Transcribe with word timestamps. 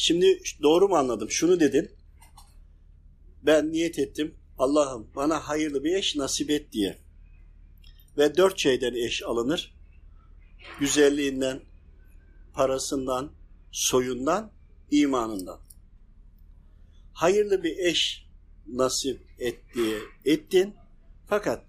Şimdi 0.00 0.40
doğru 0.62 0.88
mu 0.88 0.96
anladım? 0.96 1.30
Şunu 1.30 1.60
dedin. 1.60 1.90
Ben 3.42 3.72
niyet 3.72 3.98
ettim. 3.98 4.34
Allah'ım 4.58 5.10
bana 5.16 5.48
hayırlı 5.48 5.84
bir 5.84 5.94
eş 5.94 6.16
nasip 6.16 6.50
et 6.50 6.72
diye. 6.72 6.98
Ve 8.16 8.36
dört 8.36 8.58
şeyden 8.58 8.94
eş 8.94 9.22
alınır. 9.22 9.74
Güzelliğinden, 10.80 11.60
parasından, 12.52 13.32
soyundan, 13.72 14.52
imanından. 14.90 15.60
Hayırlı 17.12 17.62
bir 17.62 17.78
eş 17.78 18.26
nasip 18.66 19.20
et 19.38 19.58
diye 19.74 19.98
ettin. 20.24 20.74
Fakat 21.26 21.64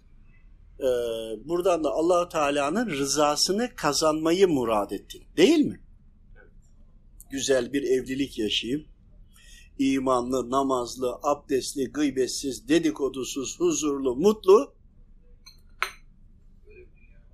e, 0.80 0.88
buradan 1.46 1.84
da 1.84 1.90
Allahu 1.90 2.30
Teala'nın 2.30 2.90
rızasını 2.90 3.76
kazanmayı 3.76 4.48
murad 4.48 4.92
ettin. 4.92 5.24
Değil 5.38 5.66
mi? 5.66 5.82
Güzel 7.32 7.74
bir 7.74 7.84
evlilik 7.84 8.40
yaşayayım. 8.40 8.88
İmanlı, 9.80 10.50
namazlı, 10.50 11.20
abdestli, 11.24 11.92
gıybetsiz, 11.92 12.68
dedikodusuz, 12.68 13.60
huzurlu, 13.60 14.16
mutlu. 14.16 14.76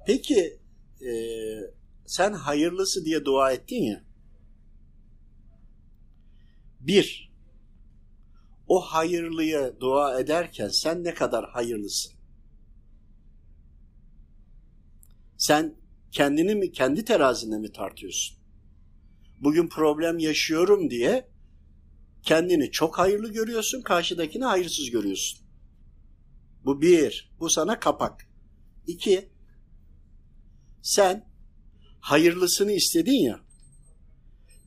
Peki 0.07 0.59
e, 1.01 1.11
sen 2.05 2.33
hayırlısı 2.33 3.05
diye 3.05 3.25
dua 3.25 3.51
ettin 3.51 3.83
ya. 3.83 4.03
Bir, 6.79 7.31
o 8.67 8.81
hayırlıya 8.81 9.79
dua 9.79 10.19
ederken 10.19 10.67
sen 10.67 11.03
ne 11.03 11.13
kadar 11.13 11.49
hayırlısın? 11.49 12.13
Sen 15.37 15.75
kendini 16.11 16.55
mi, 16.55 16.71
kendi 16.71 17.05
terazine 17.05 17.57
mi 17.57 17.71
tartıyorsun? 17.71 18.37
Bugün 19.39 19.67
problem 19.69 20.19
yaşıyorum 20.19 20.89
diye 20.89 21.29
kendini 22.23 22.71
çok 22.71 22.99
hayırlı 22.99 23.33
görüyorsun, 23.33 23.81
karşıdakini 23.81 24.45
hayırsız 24.45 24.89
görüyorsun. 24.91 25.39
Bu 26.65 26.81
bir, 26.81 27.31
bu 27.39 27.49
sana 27.49 27.79
kapak. 27.79 28.29
İki, 28.87 29.29
sen 30.81 31.29
hayırlısını 31.99 32.71
istedin 32.71 33.23
ya, 33.23 33.39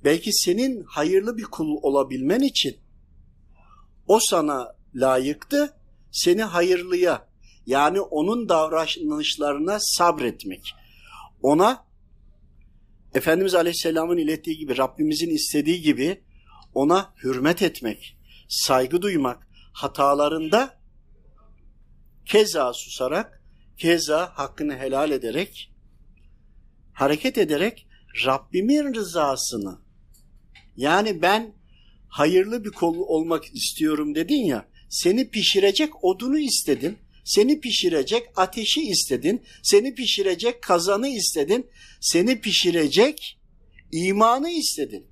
belki 0.04 0.32
senin 0.32 0.82
hayırlı 0.82 1.36
bir 1.36 1.44
kul 1.44 1.78
olabilmen 1.82 2.40
için 2.40 2.76
o 4.06 4.18
sana 4.20 4.76
layıktı, 4.94 5.76
seni 6.12 6.42
hayırlıya 6.42 7.28
yani 7.66 8.00
onun 8.00 8.48
davranışlarına 8.48 9.78
sabretmek. 9.80 10.74
Ona 11.42 11.89
Efendimiz 13.14 13.54
Aleyhisselam'ın 13.54 14.16
ilettiği 14.16 14.58
gibi, 14.58 14.78
Rabbimizin 14.78 15.30
istediği 15.30 15.82
gibi 15.82 16.20
ona 16.74 17.14
hürmet 17.24 17.62
etmek, 17.62 18.18
saygı 18.48 19.02
duymak, 19.02 19.48
hatalarında 19.72 20.80
keza 22.26 22.72
susarak, 22.72 23.42
keza 23.76 24.32
hakkını 24.34 24.76
helal 24.76 25.10
ederek, 25.10 25.72
hareket 26.92 27.38
ederek 27.38 27.86
Rabbimin 28.26 28.94
rızasını, 28.94 29.78
yani 30.76 31.22
ben 31.22 31.54
hayırlı 32.08 32.64
bir 32.64 32.70
kol 32.70 32.96
olmak 32.98 33.44
istiyorum 33.54 34.14
dedin 34.14 34.44
ya, 34.44 34.68
seni 34.88 35.30
pişirecek 35.30 36.04
odunu 36.04 36.38
istedin, 36.38 36.98
seni 37.30 37.60
pişirecek 37.60 38.28
ateşi 38.36 38.80
istedin, 38.80 39.42
seni 39.62 39.94
pişirecek 39.94 40.62
kazanı 40.62 41.08
istedin, 41.08 41.70
seni 42.00 42.40
pişirecek 42.40 43.40
imanı 43.92 44.50
istedin. 44.50 45.06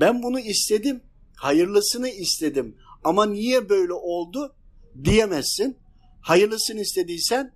Ben 0.00 0.22
bunu 0.22 0.40
istedim, 0.40 1.02
hayırlısını 1.36 2.08
istedim 2.08 2.76
ama 3.04 3.26
niye 3.26 3.68
böyle 3.68 3.92
oldu 3.92 4.56
diyemezsin. 5.04 5.76
Hayırlısını 6.20 6.80
istediysen 6.80 7.52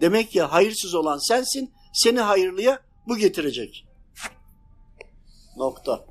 demek 0.00 0.30
ki 0.30 0.42
hayırsız 0.42 0.94
olan 0.94 1.28
sensin, 1.28 1.72
seni 1.94 2.20
hayırlıya 2.20 2.82
bu 3.08 3.16
getirecek. 3.16 3.86
Nokta. 5.56 6.06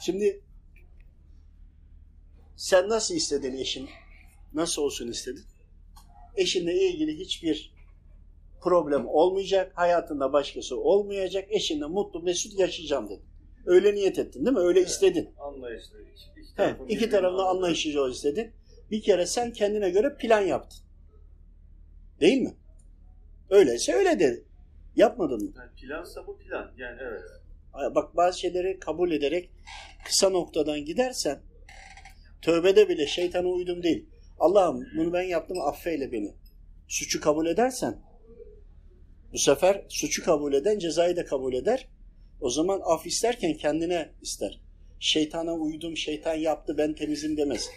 Şimdi 0.00 0.42
sen 2.58 2.88
nasıl 2.88 3.14
istedin 3.14 3.56
eşin? 3.56 3.88
Nasıl 4.54 4.82
olsun 4.82 5.08
istedin? 5.08 5.44
Eşinle 6.36 6.74
ilgili 6.74 7.18
hiçbir 7.18 7.74
problem 8.62 9.06
olmayacak, 9.06 9.72
hayatında 9.74 10.32
başkası 10.32 10.80
olmayacak, 10.80 11.44
eşinle 11.50 11.86
mutlu 11.86 12.22
mesut 12.22 12.58
yaşayacağım 12.58 13.08
dedin. 13.08 13.24
Öyle 13.66 13.94
niyet 13.94 14.18
ettin 14.18 14.46
değil 14.46 14.56
mi? 14.56 14.62
Öyle 14.62 14.78
evet, 14.80 14.88
istedin. 14.88 15.30
Anlayışlı. 15.38 15.98
İki, 16.02 16.62
He, 16.62 16.76
iki 16.88 17.10
tarafında 17.10 17.44
anlayışlı 17.44 18.02
ol 18.02 18.10
istedin. 18.10 18.52
Bir 18.90 19.02
kere 19.02 19.26
sen 19.26 19.52
kendine 19.52 19.90
göre 19.90 20.16
plan 20.16 20.40
yaptın. 20.40 20.80
Değil 22.20 22.38
mi? 22.38 22.54
Öyleyse 23.50 23.94
öyle 23.94 24.20
de. 24.20 24.42
Yapmadın 24.96 25.44
mı? 25.44 25.52
Yani 25.56 25.70
plansa 25.74 26.26
bu 26.26 26.38
plan. 26.38 26.70
Yani 26.76 26.98
evet. 27.02 27.22
Bak 27.94 28.16
bazı 28.16 28.40
şeyleri 28.40 28.78
kabul 28.78 29.10
ederek 29.10 29.50
kısa 30.04 30.30
noktadan 30.30 30.84
gidersen 30.84 31.40
tövbede 32.42 32.88
bile 32.88 33.06
şeytana 33.06 33.48
uydum 33.48 33.82
değil. 33.82 34.06
Allah'ım 34.38 34.86
bunu 34.96 35.12
ben 35.12 35.22
yaptım 35.22 35.60
affeyle 35.60 36.12
beni. 36.12 36.34
Suçu 36.88 37.20
kabul 37.20 37.46
edersen 37.46 37.98
bu 39.32 39.38
sefer 39.38 39.84
suçu 39.88 40.24
kabul 40.24 40.52
eden 40.52 40.78
cezayı 40.78 41.16
da 41.16 41.24
kabul 41.24 41.54
eder. 41.54 41.88
O 42.40 42.50
zaman 42.50 42.80
af 42.84 43.06
isterken 43.06 43.54
kendine 43.54 44.08
ister. 44.22 44.60
Şeytana 45.00 45.54
uydum, 45.54 45.96
şeytan 45.96 46.34
yaptı 46.34 46.78
ben 46.78 46.94
temizim 46.94 47.36
demez. 47.36 47.70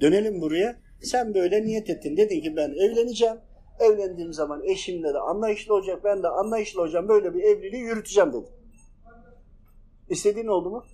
Dönelim 0.00 0.40
buraya. 0.40 0.80
Sen 1.02 1.34
böyle 1.34 1.64
niyet 1.64 1.90
ettin. 1.90 2.16
Dedin 2.16 2.40
ki 2.40 2.56
ben 2.56 2.70
evleneceğim. 2.70 3.36
Evlendiğim 3.80 4.32
zaman 4.32 4.62
eşimle 4.64 5.14
de 5.14 5.18
anlayışlı 5.18 5.74
olacak. 5.74 6.04
Ben 6.04 6.22
de 6.22 6.28
anlayışlı 6.28 6.80
olacağım. 6.82 7.08
Böyle 7.08 7.34
bir 7.34 7.42
evliliği 7.42 7.82
yürüteceğim 7.82 8.32
dedin. 8.32 8.48
İstediğin 10.08 10.46
oldu 10.46 10.70
mu? 10.70 10.84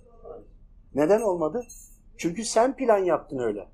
Neden 0.95 1.21
olmadı? 1.21 1.67
Çünkü 2.17 2.45
sen 2.45 2.75
plan 2.75 2.97
yaptın 2.97 3.39
öyle. 3.39 3.67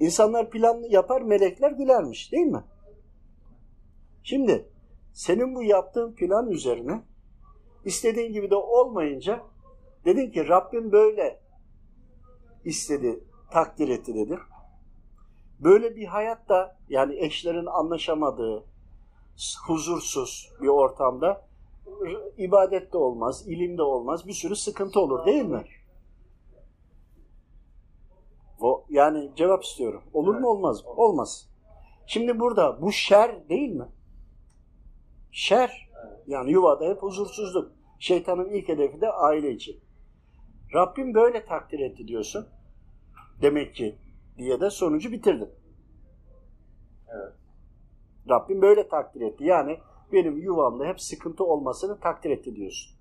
İnsanlar 0.00 0.50
plan 0.50 0.82
yapar, 0.90 1.22
melekler 1.22 1.70
gülermiş 1.70 2.32
değil 2.32 2.46
mi? 2.46 2.64
Şimdi 4.22 4.68
senin 5.12 5.54
bu 5.54 5.62
yaptığın 5.62 6.12
plan 6.12 6.50
üzerine 6.50 7.02
istediğin 7.84 8.32
gibi 8.32 8.50
de 8.50 8.56
olmayınca 8.56 9.42
dedin 10.04 10.30
ki 10.30 10.48
Rabbim 10.48 10.92
böyle 10.92 11.40
istedi, 12.64 13.24
takdir 13.50 13.88
etti 13.88 14.14
dedi. 14.14 14.38
Böyle 15.60 15.96
bir 15.96 16.06
hayatta 16.06 16.76
yani 16.88 17.24
eşlerin 17.24 17.66
anlaşamadığı, 17.66 18.64
huzursuz 19.66 20.52
bir 20.62 20.68
ortamda 20.68 21.51
ibadet 22.38 22.92
de 22.92 22.98
olmaz, 22.98 23.48
ilim 23.48 23.78
de 23.78 23.82
olmaz, 23.82 24.26
bir 24.26 24.32
sürü 24.32 24.56
sıkıntı 24.56 25.00
olur 25.00 25.26
değil 25.26 25.44
mi? 25.44 25.64
O 28.60 28.84
yani 28.88 29.30
cevap 29.36 29.64
istiyorum. 29.64 30.02
Olur 30.12 30.34
mu 30.34 30.48
olmaz 30.48 30.84
mı? 30.84 30.90
Olmaz. 30.90 31.48
Şimdi 32.06 32.40
burada 32.40 32.82
bu 32.82 32.92
şer 32.92 33.48
değil 33.48 33.72
mi? 33.72 33.88
Şer. 35.32 35.90
Yani 36.26 36.50
yuvada 36.50 36.84
hep 36.84 37.02
huzursuzluk. 37.02 37.72
Şeytanın 37.98 38.50
ilk 38.50 38.68
hedefi 38.68 39.00
de 39.00 39.10
aile 39.10 39.50
için. 39.50 39.80
Rabbim 40.74 41.14
böyle 41.14 41.44
takdir 41.44 41.80
etti 41.80 42.08
diyorsun. 42.08 42.48
Demek 43.42 43.74
ki 43.74 43.98
diye 44.38 44.60
de 44.60 44.70
sonucu 44.70 45.12
bitirdin. 45.12 45.50
Evet. 47.08 47.32
Rabbim 48.28 48.62
böyle 48.62 48.88
takdir 48.88 49.20
etti. 49.20 49.44
Yani 49.44 49.78
benim 50.12 50.38
yuvamda 50.38 50.86
hep 50.86 51.00
sıkıntı 51.00 51.44
olmasını 51.44 52.00
takdir 52.00 52.30
etti 52.30 52.56
diyorsun. 52.56 52.96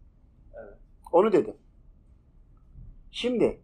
Evet. 0.63 0.77
Onu 1.11 1.31
dedim. 1.31 1.55
Şimdi 3.11 3.61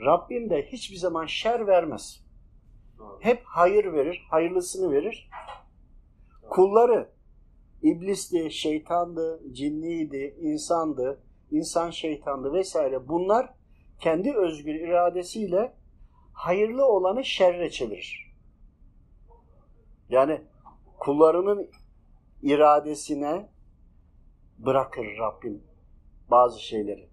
Rabbim 0.00 0.50
de 0.50 0.62
hiçbir 0.62 0.96
zaman 0.96 1.26
şer 1.26 1.66
vermez. 1.66 2.24
Doğru. 2.98 3.18
Hep 3.20 3.42
hayır 3.44 3.92
verir, 3.92 4.26
hayırlısını 4.30 4.92
verir. 4.92 5.30
Doğru. 6.42 6.50
Kulları 6.50 7.10
iblisti, 7.82 8.50
şeytandı, 8.50 9.40
cinniydi, 9.52 10.36
insandı, 10.40 11.22
insan 11.50 11.90
şeytandı 11.90 12.52
vesaire 12.52 13.08
bunlar 13.08 13.54
kendi 14.00 14.36
özgür 14.36 14.74
iradesiyle 14.74 15.74
hayırlı 16.32 16.86
olanı 16.86 17.24
şerre 17.24 17.70
çevirir. 17.70 18.34
Yani 20.08 20.42
kullarının 20.98 21.70
iradesine 22.44 23.48
bırakır 24.58 25.06
Rabbim 25.18 25.64
bazı 26.30 26.62
şeyleri. 26.62 27.08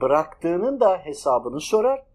Bıraktığının 0.00 0.80
da 0.80 0.98
hesabını 0.98 1.60
sorar. 1.60 2.06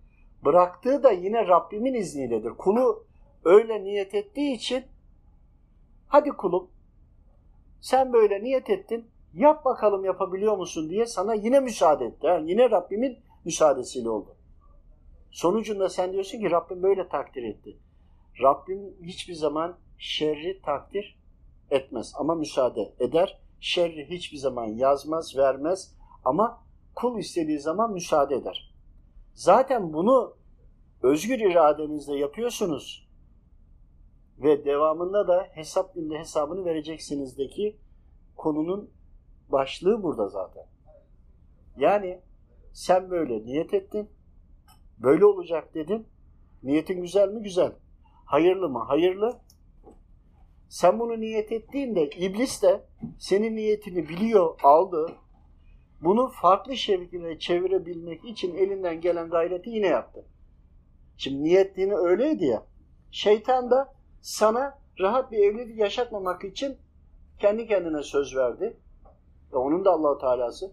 Bıraktığı 0.46 1.04
da 1.04 1.12
yine 1.12 1.48
Rabbimin 1.48 1.94
izniyledir. 1.94 2.50
Kulu 2.50 3.06
öyle 3.46 3.84
niyet 3.84 4.16
ettiği 4.16 4.56
için 4.56 4.86
hadi 6.08 6.30
kulum 6.30 6.72
sen 7.82 8.14
böyle 8.14 8.44
niyet 8.44 8.70
ettin 8.70 9.10
Yap 9.36 9.66
bakalım 9.66 10.06
yapabiliyor 10.06 10.58
musun 10.58 10.90
diye 10.90 11.06
sana 11.06 11.34
yine 11.34 11.60
müsaade 11.60 12.06
etti. 12.06 12.28
Yani 12.28 12.52
yine 12.52 12.70
Rabbimin 12.70 13.18
müsaadesiyle 13.46 14.10
oldu. 14.10 14.36
Sonucunda 15.32 15.90
sen 15.90 16.14
diyorsun 16.14 16.40
ki 16.40 16.52
Rabbim 16.52 16.84
böyle 16.84 17.08
takdir 17.08 17.44
etti. 17.44 17.78
Rabbim 18.42 18.96
hiçbir 19.04 19.34
zaman 19.34 19.78
şerri 19.98 20.62
takdir 20.62 21.20
etmez 21.72 22.14
ama 22.18 22.36
müsaade 22.36 22.94
eder. 23.00 23.40
Şerri 23.60 24.10
hiçbir 24.10 24.38
zaman 24.38 24.66
yazmaz, 24.66 25.38
vermez 25.38 25.96
ama 26.26 26.64
kul 26.96 27.20
istediği 27.20 27.60
zaman 27.60 27.94
müsaade 27.94 28.36
eder. 28.36 28.74
Zaten 29.34 29.94
bunu 29.94 30.38
özgür 31.04 31.40
iradenizle 31.40 32.18
yapıyorsunuz 32.18 33.08
ve 34.38 34.66
devamında 34.66 35.28
da 35.28 35.48
hesap 35.52 35.96
günde 35.96 36.20
hesabını 36.20 36.66
vereceksinizdeki 36.66 37.78
konunun 38.36 38.92
başlığı 39.50 40.04
burada 40.04 40.28
zaten. 40.30 40.64
Yani 41.78 42.22
sen 42.74 43.10
böyle 43.12 43.46
niyet 43.46 43.74
ettin, 43.74 44.10
böyle 44.98 45.26
olacak 45.26 45.74
dedin. 45.74 46.08
Niyetin 46.64 47.02
güzel 47.02 47.30
mi? 47.30 47.44
Güzel. 47.44 47.72
Hayırlı 48.26 48.70
mı? 48.70 48.80
Hayırlı. 48.80 49.40
Sen 50.70 51.00
bunu 51.00 51.20
niyet 51.20 51.52
ettiğinde 51.52 52.10
iblis 52.10 52.64
de 52.64 52.86
senin 53.20 53.56
niyetini 53.56 54.10
biliyor, 54.10 54.60
aldı. 54.64 55.12
Bunu 56.02 56.32
farklı 56.42 56.78
şekilde 56.78 57.40
çevirebilmek 57.40 58.26
için 58.26 58.56
elinden 58.56 59.02
gelen 59.02 59.30
gayreti 59.30 59.70
yine 59.70 59.88
yaptı. 59.88 60.26
Şimdi 61.18 61.44
niyetliğini 61.44 61.96
öyleydi 61.96 62.46
ya. 62.46 62.64
Şeytan 63.12 63.72
da 63.72 63.94
sana 64.22 64.80
rahat 65.00 65.32
bir 65.32 65.38
evlilik 65.38 65.80
yaşatmamak 65.80 66.44
için 66.44 66.78
kendi 67.40 67.68
kendine 67.68 68.04
söz 68.04 68.36
verdi. 68.36 68.78
E 69.54 69.56
onun 69.56 69.86
da 69.86 69.92
Allahu 69.92 70.20
Teala'sı. 70.20 70.72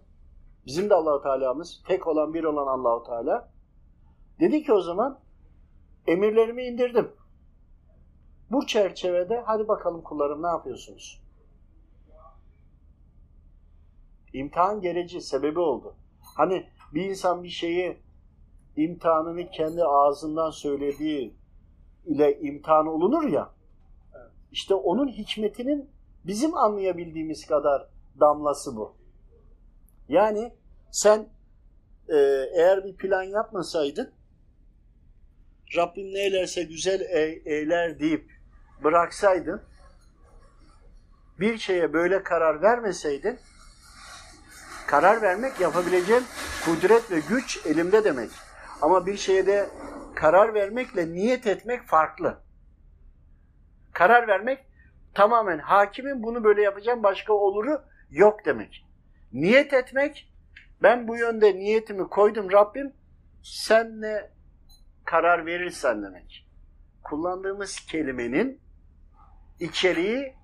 Bizim 0.67 0.91
de 0.91 0.95
Allahu 0.95 1.23
Teala'mız. 1.23 1.83
Tek 1.87 2.07
olan 2.07 2.35
bir 2.35 2.45
olan 2.45 2.67
Allahu 2.67 3.05
Teala. 3.05 3.53
Dedi 4.41 4.63
ki 4.63 4.73
o 4.73 4.81
zaman 4.81 5.21
emirlerimi 6.07 6.65
indirdim. 6.65 7.13
Bu 8.53 8.67
çerçevede 8.67 9.43
hadi 9.47 9.69
bakalım 9.69 10.03
kullarım 10.03 10.43
ne 10.43 10.47
yapıyorsunuz? 10.47 11.23
İmtihan 14.33 14.81
gereci 14.81 15.21
sebebi 15.21 15.59
oldu. 15.59 15.95
Hani 16.37 16.67
bir 16.95 17.05
insan 17.05 17.43
bir 17.43 17.49
şeyi 17.49 17.99
imtihanını 18.77 19.51
kendi 19.51 19.85
ağzından 19.85 20.51
söylediği 20.51 21.37
ile 22.07 22.41
imtihan 22.41 22.87
olunur 22.87 23.29
ya. 23.29 23.51
İşte 24.53 24.75
onun 24.75 25.09
hikmetinin 25.09 25.91
bizim 26.25 26.57
anlayabildiğimiz 26.57 27.47
kadar 27.47 27.89
damlası 28.21 28.77
bu. 28.77 28.97
Yani 30.09 30.53
sen 30.91 31.29
e, 32.09 32.17
eğer 32.55 32.85
bir 32.85 32.97
plan 32.97 33.23
yapmasaydın 33.23 34.13
Rabbim 35.77 36.15
ne 36.15 36.25
eylerse 36.25 36.63
güzel 36.63 37.01
e- 37.01 37.43
eyler 37.45 37.99
deyip 37.99 38.42
bıraksaydın 38.85 39.63
bir 41.41 41.59
şeye 41.59 41.93
böyle 41.93 42.23
karar 42.23 42.63
vermeseydin 42.63 43.39
karar 44.87 45.23
vermek 45.23 45.61
yapabileceğim 45.61 46.25
kudret 46.65 47.11
ve 47.11 47.21
güç 47.29 47.67
elimde 47.67 48.05
demek. 48.05 48.31
Ama 48.83 49.07
bir 49.07 49.17
şeyde 49.17 49.69
karar 50.15 50.55
vermekle 50.55 51.13
niyet 51.13 51.47
etmek 51.47 51.83
farklı. 51.83 52.43
Karar 53.93 54.29
vermek 54.29 54.67
tamamen 55.15 55.59
hakimin 55.59 56.23
bunu 56.23 56.45
böyle 56.45 56.63
yapacağım 56.63 57.03
başka 57.03 57.33
oluru 57.33 57.83
yok 58.11 58.45
demek. 58.45 58.87
Niyet 59.33 59.73
etmek 59.73 60.33
ben 60.83 61.09
bu 61.09 61.17
yönde 61.17 61.55
niyetimi 61.55 62.09
koydum 62.09 62.53
Rabbim 62.53 62.93
sen 63.43 64.01
ne 64.01 64.31
karar 65.05 65.47
verirsen 65.47 66.03
demek. 66.03 66.49
Kullandığımız 67.05 67.81
kelimenin 67.81 68.61
içeriği, 69.63 70.35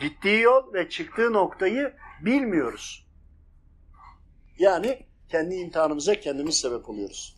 gittiği 0.00 0.40
yol 0.40 0.72
ve 0.74 0.88
çıktığı 0.88 1.32
noktayı 1.32 1.94
bilmiyoruz. 2.20 3.06
Yani 4.58 5.06
kendi 5.28 5.54
imtihanımıza 5.54 6.20
kendimiz 6.20 6.60
sebep 6.60 6.88
oluyoruz. 6.88 7.36